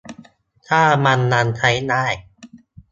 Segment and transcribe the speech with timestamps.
[0.67, 2.05] ถ้ามันยังใช้ได้